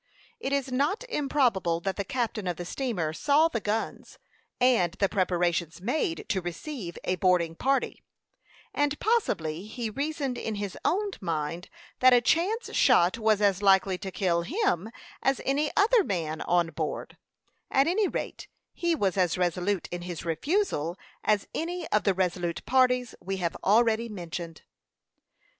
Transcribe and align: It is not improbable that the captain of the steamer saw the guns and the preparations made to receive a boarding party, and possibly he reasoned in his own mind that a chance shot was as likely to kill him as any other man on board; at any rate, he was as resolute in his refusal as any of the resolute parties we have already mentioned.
It 0.39 0.51
is 0.51 0.71
not 0.71 1.03
improbable 1.09 1.79
that 1.81 1.95
the 1.95 2.03
captain 2.03 2.47
of 2.47 2.57
the 2.57 2.65
steamer 2.65 3.13
saw 3.13 3.49
the 3.49 3.59
guns 3.59 4.17
and 4.59 4.93
the 4.93 5.07
preparations 5.07 5.79
made 5.79 6.25
to 6.29 6.41
receive 6.41 6.97
a 7.03 7.17
boarding 7.17 7.53
party, 7.53 8.01
and 8.73 8.99
possibly 8.99 9.67
he 9.67 9.91
reasoned 9.91 10.39
in 10.39 10.55
his 10.55 10.75
own 10.83 11.11
mind 11.21 11.69
that 11.99 12.15
a 12.15 12.19
chance 12.19 12.73
shot 12.73 13.19
was 13.19 13.43
as 13.43 13.61
likely 13.61 13.99
to 13.99 14.09
kill 14.09 14.41
him 14.41 14.89
as 15.21 15.39
any 15.45 15.69
other 15.77 16.03
man 16.03 16.41
on 16.41 16.71
board; 16.71 17.15
at 17.69 17.85
any 17.85 18.07
rate, 18.07 18.47
he 18.73 18.95
was 18.95 19.17
as 19.17 19.37
resolute 19.37 19.87
in 19.91 20.01
his 20.01 20.25
refusal 20.25 20.97
as 21.23 21.47
any 21.53 21.87
of 21.89 22.05
the 22.05 22.15
resolute 22.15 22.65
parties 22.65 23.13
we 23.23 23.37
have 23.37 23.55
already 23.63 24.09
mentioned. 24.09 24.63